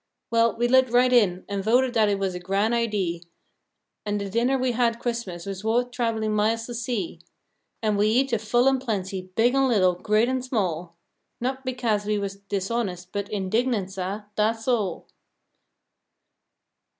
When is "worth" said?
5.63-5.91